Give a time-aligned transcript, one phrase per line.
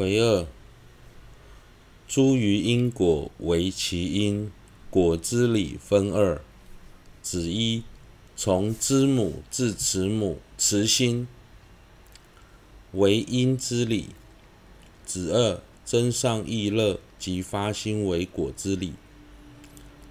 [0.00, 0.46] 癸二，
[2.08, 4.50] 诸余因果为其因，
[4.88, 6.40] 果之理分二。
[7.20, 7.82] 子一，
[8.34, 11.28] 从知母至慈母慈心
[12.92, 14.06] 为因之理。
[15.04, 18.94] 子二，增上意乐及发心为果之理。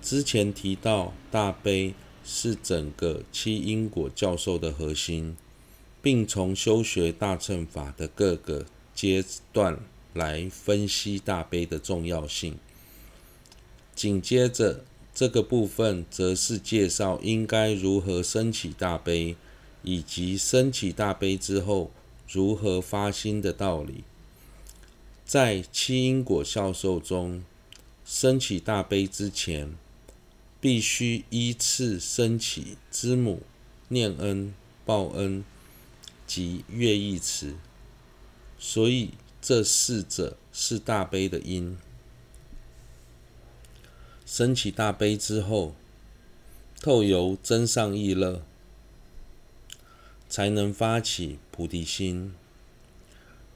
[0.04, 5.36] 之前提到，大悲是整个七因果教授的核心，
[6.00, 8.68] 并从修学大乘法的各个
[9.00, 9.80] 阶段
[10.14, 12.58] 来分析大悲的重要性。
[13.96, 14.84] 紧接着
[15.16, 19.38] 这个部分，则是介绍应该如何升起大悲，
[19.84, 21.92] 以及升起大悲之后
[22.28, 24.04] 如何发心的道理。
[25.26, 27.46] 在七因果教授中，
[28.06, 29.74] 升起大悲之前，
[30.60, 33.44] 必须依次升起知母、
[33.88, 34.54] 念恩、
[34.86, 35.46] 报恩
[36.28, 37.56] 及乐意词，
[38.60, 41.78] 所以这四者是大悲的因。
[44.26, 45.74] 升起大悲之后，
[46.80, 48.44] 透由增上意乐，
[50.30, 52.36] 才能发起菩提心。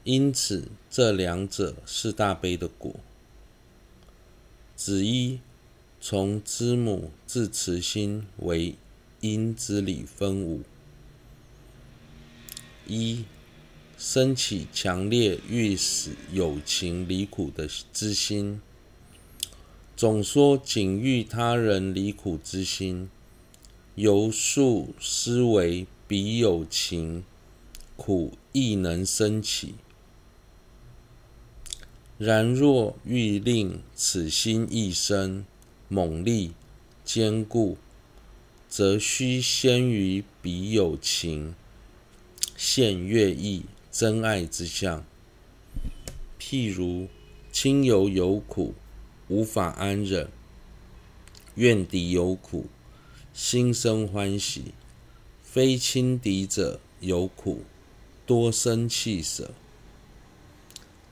[0.02, 2.96] 因此，这两者是大悲的果。
[4.74, 5.38] 子一。
[6.06, 8.74] 从知母至慈心为
[9.22, 10.60] 因之理分五：
[12.86, 13.24] 一、
[13.96, 18.60] 升起强烈欲使有情离苦的之心。
[19.96, 23.08] 总说仅欲他人离苦之心，
[23.94, 27.22] 由数思维彼有情
[27.96, 29.74] 苦亦能生起。
[32.18, 35.44] 然若欲令此心一生，
[35.88, 36.52] 猛力
[37.04, 37.76] 坚固，
[38.68, 41.54] 则须先于彼有情
[42.56, 43.62] 现乐意
[43.94, 45.04] 真爱之相。
[46.40, 47.06] 譬如
[47.52, 48.74] 亲友有苦，
[49.28, 50.26] 无法安忍；
[51.54, 52.66] 怨敌有苦，
[53.32, 54.72] 心生欢喜；
[55.44, 57.62] 非亲敌者有苦，
[58.26, 59.52] 多生弃舍。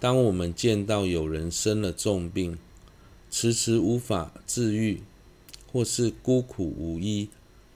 [0.01, 2.59] 当我们见到有人生了重病，
[3.31, 5.05] 迟迟无法治愈，
[5.71, 7.29] 或是孤苦无依、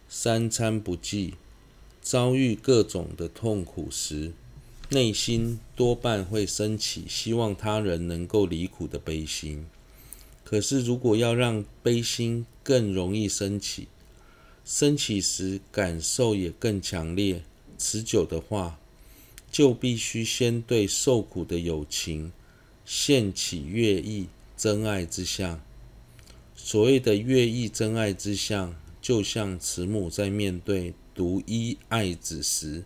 [0.08, 1.34] 三餐不继，
[2.02, 4.32] 遭遇各种的痛苦时，
[4.88, 9.66] 内心多半会升起希望他人能够离苦的悲心。
[10.44, 13.88] 可是，如果要让悲心更容易升起，
[14.64, 17.42] 升起时感受也更强烈、
[17.76, 18.78] 持久的话，
[19.50, 22.32] 就必须先对受苦的友情
[22.84, 24.28] 现起乐意。
[24.56, 25.60] 真爱之相，
[26.56, 32.82] 所谓的乐意真爱之相，就像慈母在面对独一爱子时，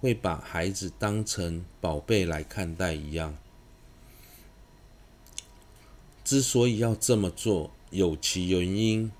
[0.00, 3.36] 会把孩子当成宝贝来看待一样。
[6.24, 9.10] 之所以要这么做，有其原因。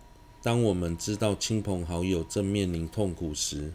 [0.42, 3.72] 当我们知道亲朋好友正面临痛苦时，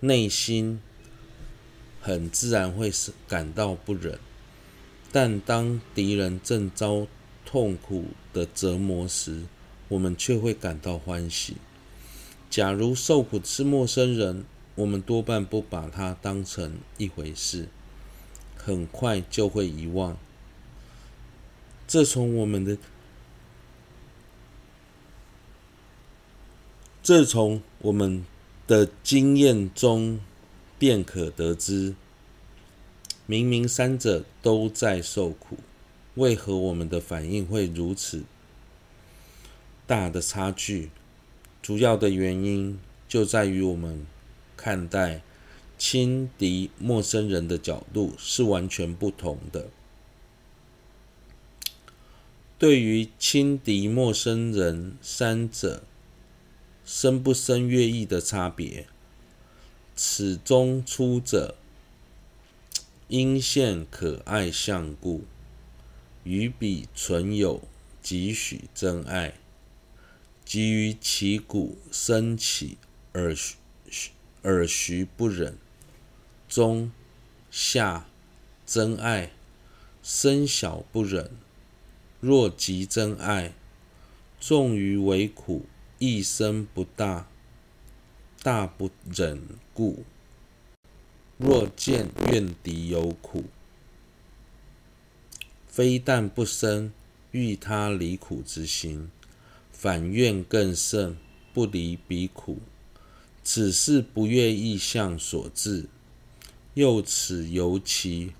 [0.00, 0.80] 内心
[2.00, 2.92] 很自然会
[3.26, 4.18] 感到不忍。
[5.12, 7.06] 但当敌人正遭
[7.44, 9.42] 痛苦的折磨时，
[9.88, 11.56] 我们却会感到欢喜。
[12.48, 14.44] 假如受苦是陌生人，
[14.80, 17.68] 我们多半不把它当成一回事，
[18.56, 20.16] 很快就会遗忘。
[21.86, 22.78] 这从我们的，
[27.02, 28.24] 这从我们
[28.66, 30.18] 的经验中
[30.78, 31.94] 便可得知。
[33.26, 35.58] 明明三者都在受苦，
[36.14, 38.24] 为何我们的反应会如此
[39.86, 40.88] 大的差距？
[41.60, 44.06] 主要的原因就在于我们
[44.62, 45.22] 看待
[45.78, 49.70] 亲敌陌生人的角度是完全不同的。
[52.58, 55.82] 对于亲敌陌生人三者
[56.84, 58.86] 生不生乐意的差别，
[59.96, 61.56] 此中出者。
[63.08, 65.24] 因现可爱相故，
[66.22, 67.62] 与彼存有
[68.02, 69.34] 几许真爱，
[70.44, 72.76] 即于其骨生起
[73.12, 73.34] 而
[74.42, 75.58] 尔徐不忍，
[76.48, 76.90] 中
[77.50, 78.06] 下
[78.64, 79.32] 真爱
[80.02, 81.30] 生小不忍。
[82.20, 83.52] 若极真爱，
[84.40, 85.66] 重于为苦，
[85.98, 87.28] 一生不大，
[88.42, 89.42] 大不忍
[89.74, 90.04] 故。
[91.36, 93.44] 若见怨敌有苦，
[95.66, 96.92] 非但不生
[97.30, 99.10] 欲他离苦之心，
[99.70, 101.16] 反怨更甚，
[101.52, 102.58] 不离彼苦。
[103.42, 105.86] 此是不愿意相所致。
[106.74, 108.32] 又此由其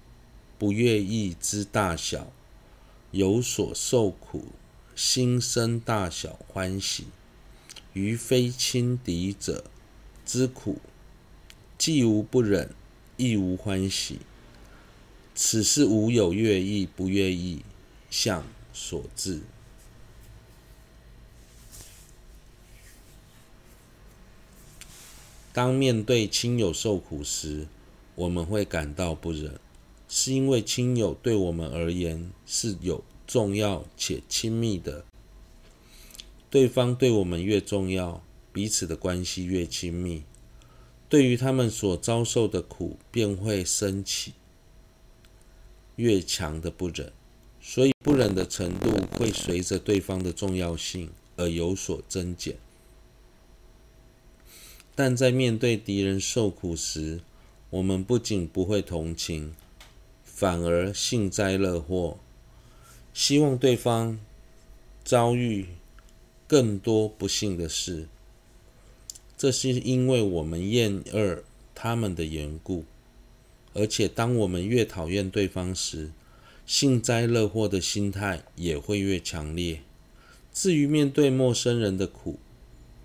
[0.57, 2.33] 不愿意之大小，
[3.11, 4.47] 有所受苦，
[4.95, 7.05] 心生大小欢喜；
[7.93, 9.65] 于非亲敌者
[10.25, 10.81] 之苦，
[11.77, 12.73] 既无不忍，
[13.17, 14.21] 亦无欢喜。
[15.35, 17.65] 此是无有愿意不愿意
[18.11, 19.41] 相所致。
[25.53, 27.67] 当面对亲友受苦时，
[28.15, 29.59] 我们会感到不忍，
[30.09, 35.05] 是因为亲友对我们而言是有重要且亲密的。
[36.49, 40.23] 对方对我们越重要，彼此的关系越亲密，
[41.09, 44.35] 对于他们所遭受的苦，便会升起
[45.97, 47.13] 越强的不忍。
[47.61, 52.57] 所以，不忍的程度会随着对方的重要性而有所增减。
[54.95, 57.21] 但在面对敌人受苦时，
[57.71, 59.55] 我们不仅不会同情，
[60.25, 62.19] 反而幸灾乐祸，
[63.15, 64.19] 希望对方
[65.05, 65.67] 遭遇
[66.47, 68.09] 更多不幸的事。
[69.39, 71.43] 这是因为我们厌恶
[71.75, 72.85] 他们的缘故。
[73.73, 76.11] 而且，当我们越讨厌对方时，
[76.67, 79.81] 幸灾乐祸的心态也会越强烈。
[80.53, 82.41] 至于面对陌生人的苦，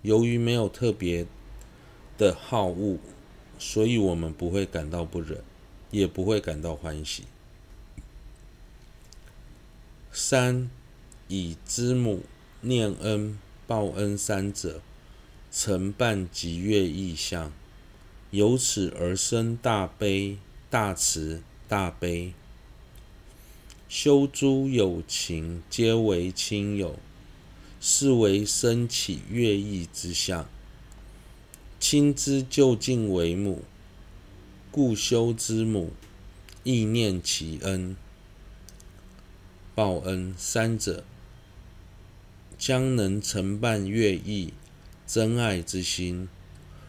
[0.02, 1.24] 由于没有特别
[2.16, 2.98] 的好恶，
[3.58, 5.42] 所以我们不会感到不忍，
[5.90, 7.24] 也不会感到欢喜。
[10.12, 10.70] 三，
[11.28, 12.22] 以知母、
[12.62, 14.80] 念恩、报恩三者，
[15.52, 17.52] 承办极乐意相，
[18.30, 20.38] 由此而生大悲、
[20.70, 22.32] 大慈、大悲。
[23.88, 26.98] 修诸有情，皆为亲友，
[27.80, 30.48] 是为生起乐意之相。
[31.78, 33.62] 亲之究竟为母，
[34.70, 35.92] 故修之母，
[36.64, 37.94] 亦念其恩。
[39.74, 41.04] 报恩三者，
[42.56, 44.54] 将能承办乐意
[45.06, 46.28] 真爱之心，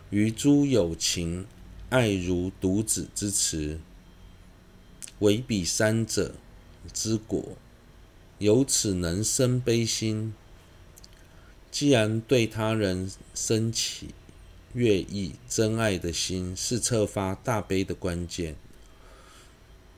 [0.09, 1.45] 于诸有情
[1.89, 3.79] 爱如独子之慈，
[5.19, 6.35] 为彼三者
[6.93, 7.57] 之果，
[8.39, 10.33] 由此能生悲心。
[11.69, 14.15] 既然对他人生起
[14.77, 18.55] 乐意真爱的心是策发大悲的关键，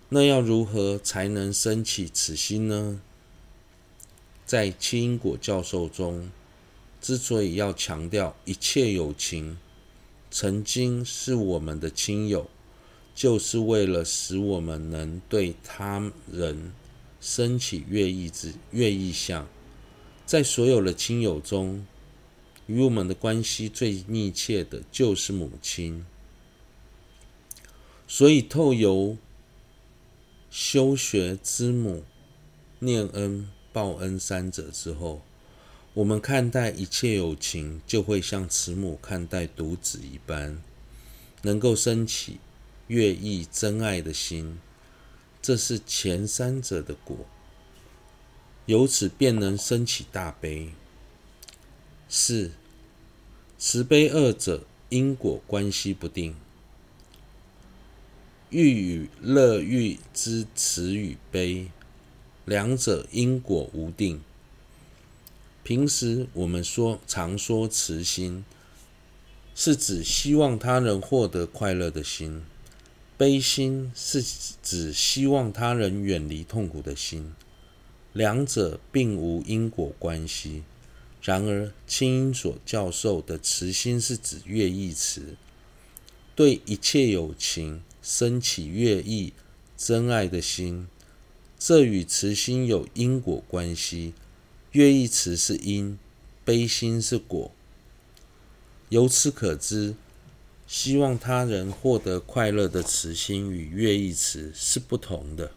[0.08, 3.02] 那要如何才能升起此心呢？
[4.46, 6.32] 在七因果教授中，
[7.02, 9.58] 之所以要强调一切有情
[10.32, 12.50] 曾经是我们的亲友，
[13.14, 16.72] 就是为了使我们能对他人
[17.20, 19.46] 升起乐意之乐意相。
[20.26, 21.86] 在所有的亲友中，
[22.70, 26.06] 与我们的关系最密切的就是母亲，
[28.08, 29.18] 所以透由
[30.52, 32.04] 修学之母、
[32.78, 35.24] 念恩、报恩三者之后，
[35.96, 40.62] 我们看待一切有情，就会像慈母看待独子一般，
[41.42, 42.38] 能够升起
[42.86, 44.60] 乐意真爱的心，
[45.42, 47.26] 这是前三者的果，
[48.68, 50.70] 由此便能生起大悲。
[52.10, 52.52] 四。
[53.60, 56.34] 慈悲二者因果关系不定，
[58.50, 61.70] 欲与乐欲之慈与悲，
[62.46, 64.22] 两者因果无定。
[65.62, 68.46] 平时我们说常说慈心，
[69.54, 72.42] 是指希望他人获得快乐的心；
[73.18, 74.24] 悲心是
[74.64, 77.36] 指希望他人远离痛苦的心。
[78.14, 80.64] 两者并无因果关系。
[81.22, 85.36] 然而，清音所教授的慈心是指乐意慈，
[86.34, 89.34] 对一切有情生起乐意
[89.76, 90.88] 真爱的心，
[91.60, 94.14] 这与慈心有因果关系。
[94.72, 96.00] 乐意慈是因，
[96.46, 97.52] 悲心是果。
[98.88, 99.96] 由此可知，
[100.66, 105.52] 希望他人获得快乐的慈心与乐意慈是不同的。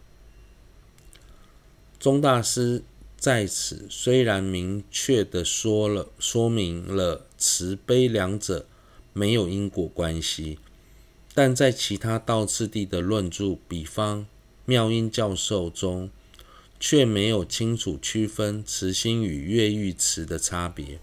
[1.97, 2.83] 宗大师。
[3.23, 8.65] 在此虽然明确的说了，说明了慈悲两者
[9.13, 10.59] 没有因果关系，
[11.33, 14.25] 但在其他道次第的论著，比方
[14.65, 16.09] 妙音教授中，
[16.81, 20.99] 却没有清楚区分慈心与越狱慈的差别。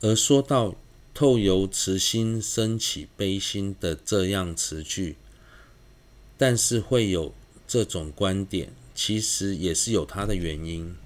[0.00, 0.74] 而说到
[1.12, 5.16] 透由慈心生起悲心的这样词句，
[6.38, 7.34] 但是会有
[7.68, 8.72] 这种观点。
[8.94, 10.96] 其实也是有它的原因，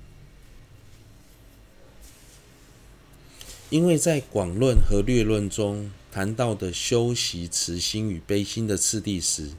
[3.71, 9.53] 因为在广论和略论中谈到的修习慈心与悲心的次第时，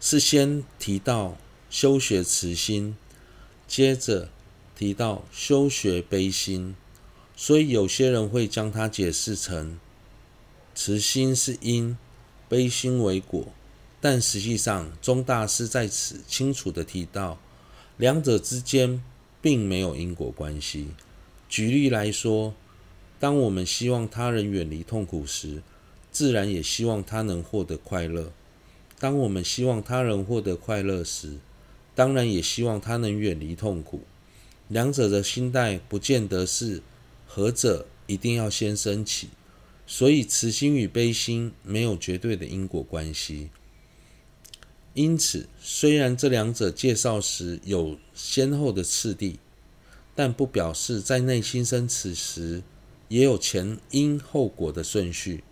[0.00, 1.36] 是先提到
[1.68, 2.96] 修学慈心，
[3.66, 4.30] 接着
[4.76, 6.76] 提到修学悲心，
[7.36, 9.78] 所以有些人会将它解释成
[10.74, 11.96] 慈心是因，
[12.48, 13.52] 悲心为果。
[14.00, 17.38] 但实际上，宗大师在此清楚地提到，
[17.96, 19.02] 两者之间
[19.40, 20.88] 并没有因果关系。
[21.48, 22.54] 举例来说，
[23.18, 25.62] 当我们希望他人远离痛苦时，
[26.12, 28.32] 自然也希望他能获得快乐。
[28.98, 31.38] 当我们希望他人获得快乐时，
[31.94, 34.02] 当然也希望他能远离痛苦。
[34.68, 36.82] 两者的心态不见得是
[37.26, 39.28] 何者一定要先升起，
[39.86, 43.50] 所以慈心与悲心没有绝对的因果关系。
[44.96, 49.38] 因此，虽然这两者介绍时有先后的次第，
[50.16, 52.64] 但不表示在内心生此时
[53.06, 55.44] 也有前因后果的顺序。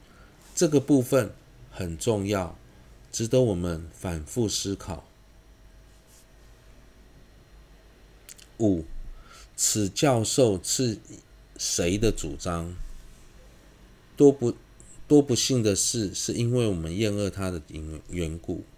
[0.57, 1.33] 这个部分
[1.71, 2.59] 很重要。
[3.13, 5.05] 值得我们反复思考。
[8.59, 8.85] 五，
[9.55, 10.99] 此教授是
[11.57, 12.75] 谁的主张？
[14.17, 14.57] 多不
[15.07, 18.65] 多不幸的事，是因为我们厌恶他的缘缘故，